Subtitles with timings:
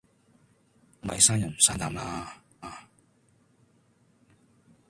[1.01, 2.41] 咪生人唔生膽啦